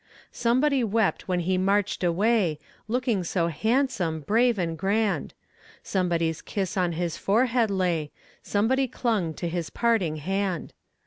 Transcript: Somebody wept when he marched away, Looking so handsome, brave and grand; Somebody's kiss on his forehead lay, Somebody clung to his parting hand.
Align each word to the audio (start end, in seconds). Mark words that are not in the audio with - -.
Somebody 0.31 0.83
wept 0.83 1.27
when 1.27 1.41
he 1.41 1.59
marched 1.59 2.03
away, 2.03 2.57
Looking 2.87 3.23
so 3.23 3.49
handsome, 3.49 4.21
brave 4.21 4.57
and 4.57 4.75
grand; 4.75 5.35
Somebody's 5.83 6.41
kiss 6.41 6.75
on 6.75 6.93
his 6.93 7.17
forehead 7.17 7.69
lay, 7.69 8.11
Somebody 8.41 8.87
clung 8.87 9.35
to 9.35 9.47
his 9.47 9.69
parting 9.69 10.15
hand. 10.15 10.73